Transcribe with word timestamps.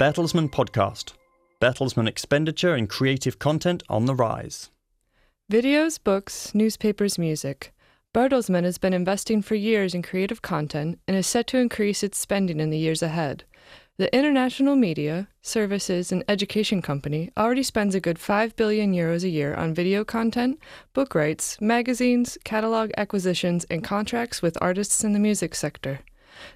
Bertelsmann 0.00 0.48
Podcast 0.48 1.12
Bertelsmann 1.60 2.08
expenditure 2.08 2.74
in 2.74 2.86
creative 2.86 3.38
content 3.38 3.82
on 3.90 4.06
the 4.06 4.14
rise. 4.14 4.70
Videos, 5.52 6.02
books, 6.02 6.54
newspapers, 6.54 7.18
music. 7.18 7.74
Bertelsmann 8.14 8.64
has 8.64 8.78
been 8.78 8.94
investing 8.94 9.42
for 9.42 9.56
years 9.56 9.94
in 9.94 10.00
creative 10.00 10.40
content 10.40 10.98
and 11.06 11.18
is 11.18 11.26
set 11.26 11.46
to 11.48 11.58
increase 11.58 12.02
its 12.02 12.16
spending 12.16 12.60
in 12.60 12.70
the 12.70 12.78
years 12.78 13.02
ahead. 13.02 13.44
The 13.98 14.10
international 14.16 14.74
media, 14.74 15.28
services, 15.42 16.10
and 16.10 16.24
education 16.28 16.80
company 16.80 17.30
already 17.36 17.62
spends 17.62 17.94
a 17.94 18.00
good 18.00 18.18
5 18.18 18.56
billion 18.56 18.94
euros 18.94 19.22
a 19.22 19.28
year 19.28 19.54
on 19.54 19.74
video 19.74 20.02
content, 20.02 20.58
book 20.94 21.14
rights, 21.14 21.60
magazines, 21.60 22.38
catalog 22.42 22.90
acquisitions, 22.96 23.66
and 23.68 23.84
contracts 23.84 24.40
with 24.40 24.56
artists 24.62 25.04
in 25.04 25.12
the 25.12 25.18
music 25.18 25.54
sector. 25.54 26.00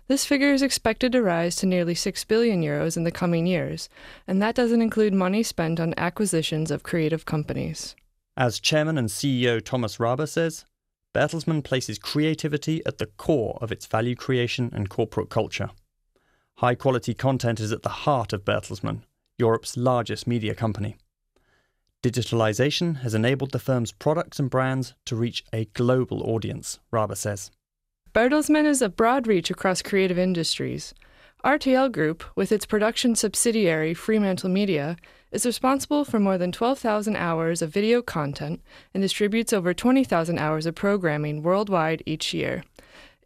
This 0.08 0.24
figure 0.24 0.52
is 0.52 0.62
expected 0.62 1.12
to 1.12 1.22
rise 1.22 1.56
to 1.56 1.66
nearly 1.66 1.94
6 1.94 2.24
billion 2.24 2.62
euros 2.62 2.96
in 2.96 3.04
the 3.04 3.10
coming 3.10 3.46
years, 3.46 3.88
and 4.26 4.40
that 4.40 4.54
doesn't 4.54 4.82
include 4.82 5.14
money 5.14 5.42
spent 5.42 5.80
on 5.80 5.94
acquisitions 5.96 6.70
of 6.70 6.82
creative 6.82 7.24
companies. 7.24 7.94
As 8.36 8.58
chairman 8.58 8.98
and 8.98 9.08
CEO 9.08 9.64
Thomas 9.64 9.98
Rabe 9.98 10.28
says, 10.28 10.64
Bertelsmann 11.14 11.62
places 11.62 11.98
creativity 11.98 12.82
at 12.84 12.98
the 12.98 13.06
core 13.06 13.58
of 13.60 13.70
its 13.70 13.86
value 13.86 14.16
creation 14.16 14.70
and 14.74 14.90
corporate 14.90 15.30
culture. 15.30 15.70
High 16.56 16.74
quality 16.74 17.14
content 17.14 17.60
is 17.60 17.72
at 17.72 17.82
the 17.82 17.88
heart 17.88 18.32
of 18.32 18.44
Bertelsmann, 18.44 19.02
Europe's 19.38 19.76
largest 19.76 20.26
media 20.26 20.54
company. 20.54 20.96
Digitalization 22.02 22.98
has 22.98 23.14
enabled 23.14 23.52
the 23.52 23.58
firm's 23.58 23.92
products 23.92 24.38
and 24.38 24.50
brands 24.50 24.94
to 25.06 25.16
reach 25.16 25.44
a 25.52 25.64
global 25.66 26.22
audience, 26.22 26.78
Rabe 26.92 27.16
says. 27.16 27.50
Bertelsmann 28.14 28.64
has 28.64 28.80
a 28.80 28.88
broad 28.88 29.26
reach 29.26 29.50
across 29.50 29.82
creative 29.82 30.20
industries. 30.20 30.94
RTL 31.44 31.90
Group, 31.90 32.22
with 32.36 32.52
its 32.52 32.64
production 32.64 33.16
subsidiary 33.16 33.92
Fremantle 33.92 34.48
Media, 34.48 34.96
is 35.32 35.44
responsible 35.44 36.04
for 36.04 36.20
more 36.20 36.38
than 36.38 36.52
12,000 36.52 37.16
hours 37.16 37.60
of 37.60 37.72
video 37.72 38.02
content 38.02 38.62
and 38.94 39.02
distributes 39.02 39.52
over 39.52 39.74
20,000 39.74 40.38
hours 40.38 40.64
of 40.64 40.76
programming 40.76 41.42
worldwide 41.42 42.04
each 42.06 42.32
year. 42.32 42.62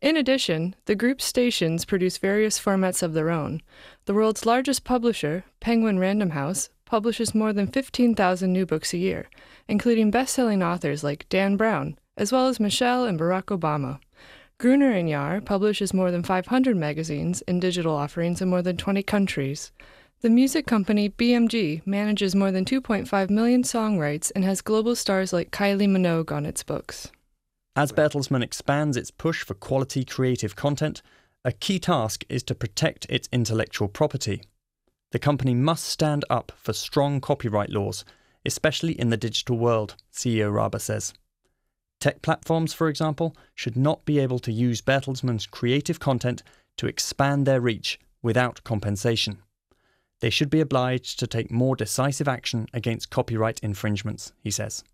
In 0.00 0.16
addition, 0.16 0.74
the 0.86 0.96
group's 0.96 1.26
stations 1.26 1.84
produce 1.84 2.16
various 2.16 2.58
formats 2.58 3.02
of 3.02 3.12
their 3.12 3.28
own. 3.28 3.60
The 4.06 4.14
world's 4.14 4.46
largest 4.46 4.84
publisher, 4.84 5.44
Penguin 5.60 5.98
Random 5.98 6.30
House, 6.30 6.70
publishes 6.86 7.34
more 7.34 7.52
than 7.52 7.66
15,000 7.66 8.50
new 8.50 8.64
books 8.64 8.94
a 8.94 8.98
year, 8.98 9.28
including 9.68 10.10
best 10.10 10.32
selling 10.32 10.62
authors 10.62 11.04
like 11.04 11.28
Dan 11.28 11.58
Brown, 11.58 11.98
as 12.16 12.32
well 12.32 12.48
as 12.48 12.58
Michelle 12.58 13.04
and 13.04 13.20
Barack 13.20 13.54
Obama. 13.54 14.00
Gruner 14.58 14.90
and 14.90 15.08
Jahr 15.08 15.40
publishes 15.40 15.94
more 15.94 16.10
than 16.10 16.24
500 16.24 16.76
magazines 16.76 17.42
and 17.42 17.60
digital 17.60 17.94
offerings 17.94 18.42
in 18.42 18.48
more 18.48 18.60
than 18.60 18.76
20 18.76 19.04
countries. 19.04 19.70
The 20.20 20.30
music 20.30 20.66
company 20.66 21.10
BMG 21.10 21.86
manages 21.86 22.34
more 22.34 22.50
than 22.50 22.64
2.5 22.64 23.30
million 23.30 23.62
song 23.62 24.00
rights 24.00 24.32
and 24.32 24.44
has 24.44 24.60
global 24.60 24.96
stars 24.96 25.32
like 25.32 25.52
Kylie 25.52 25.88
Minogue 25.88 26.32
on 26.32 26.44
its 26.44 26.64
books. 26.64 27.12
As 27.76 27.92
Bertelsmann 27.92 28.42
expands 28.42 28.96
its 28.96 29.12
push 29.12 29.44
for 29.44 29.54
quality 29.54 30.04
creative 30.04 30.56
content, 30.56 31.02
a 31.44 31.52
key 31.52 31.78
task 31.78 32.24
is 32.28 32.42
to 32.42 32.54
protect 32.56 33.06
its 33.08 33.28
intellectual 33.30 33.86
property. 33.86 34.42
The 35.12 35.20
company 35.20 35.54
must 35.54 35.84
stand 35.84 36.24
up 36.28 36.50
for 36.56 36.72
strong 36.72 37.20
copyright 37.20 37.70
laws, 37.70 38.04
especially 38.44 38.98
in 38.98 39.10
the 39.10 39.16
digital 39.16 39.56
world, 39.56 39.94
CEO 40.12 40.50
Rabe 40.52 40.80
says. 40.80 41.14
Tech 42.00 42.22
platforms, 42.22 42.72
for 42.72 42.88
example, 42.88 43.36
should 43.54 43.76
not 43.76 44.04
be 44.04 44.18
able 44.20 44.38
to 44.40 44.52
use 44.52 44.80
Bertelsmann's 44.80 45.46
creative 45.46 45.98
content 45.98 46.42
to 46.76 46.86
expand 46.86 47.44
their 47.46 47.60
reach 47.60 47.98
without 48.22 48.62
compensation. 48.62 49.38
They 50.20 50.30
should 50.30 50.50
be 50.50 50.60
obliged 50.60 51.18
to 51.18 51.26
take 51.26 51.50
more 51.50 51.76
decisive 51.76 52.28
action 52.28 52.66
against 52.72 53.10
copyright 53.10 53.60
infringements, 53.60 54.32
he 54.42 54.50
says. 54.50 54.84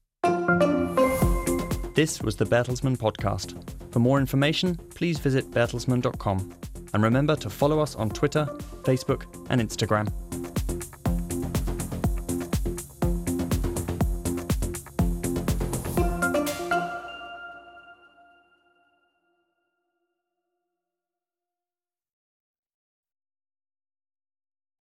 This 1.94 2.20
was 2.22 2.36
the 2.36 2.46
Bertelsmann 2.46 2.96
podcast. 2.96 3.54
For 3.92 4.00
more 4.00 4.18
information, 4.18 4.76
please 4.94 5.18
visit 5.18 5.50
bertelsmann.com. 5.50 6.54
And 6.92 7.02
remember 7.02 7.36
to 7.36 7.50
follow 7.50 7.80
us 7.80 7.94
on 7.96 8.10
Twitter, 8.10 8.46
Facebook, 8.82 9.24
and 9.50 9.60
Instagram. 9.60 10.12